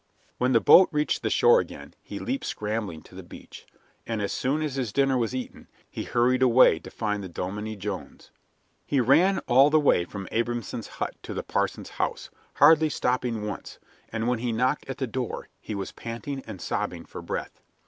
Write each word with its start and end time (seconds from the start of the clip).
When 0.39 0.51
the 0.53 0.59
boat 0.59 0.89
reached 0.91 1.21
the 1.21 1.29
shore 1.29 1.59
again 1.59 1.93
he 2.01 2.17
leaped 2.17 2.45
scrambling 2.45 3.03
to 3.03 3.13
the 3.13 3.21
beach, 3.21 3.67
and 4.07 4.19
as 4.19 4.33
soon 4.33 4.63
as 4.63 4.73
his 4.73 4.91
dinner 4.91 5.15
was 5.15 5.35
eaten 5.35 5.67
he 5.91 6.05
hurried 6.05 6.41
away 6.41 6.79
to 6.79 6.89
find 6.89 7.23
the 7.23 7.29
Dominie 7.29 7.75
Jones. 7.75 8.31
He 8.83 8.99
ran 8.99 9.37
all 9.47 9.69
the 9.69 9.79
way 9.79 10.05
from 10.05 10.27
Abrahamson's 10.31 10.87
hut 10.97 11.13
to 11.21 11.35
the 11.35 11.43
parson's 11.43 11.89
house, 12.01 12.31
hardly 12.55 12.89
stopping 12.89 13.45
once, 13.45 13.77
and 14.11 14.27
when 14.27 14.39
he 14.39 14.51
knocked 14.51 14.89
at 14.89 14.97
the 14.97 15.05
door 15.05 15.49
he 15.59 15.75
was 15.75 15.91
panting 15.91 16.41
and 16.47 16.59
sobbing 16.59 17.05
for 17.05 17.21
breath. 17.21 17.61